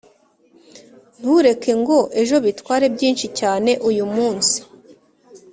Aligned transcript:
ntureke 1.19 1.71
ngo 1.81 1.97
ejo 2.21 2.35
bitware 2.45 2.85
byinshi 2.95 3.27
cyane 3.39 3.71
uyumunsi. 3.89 4.57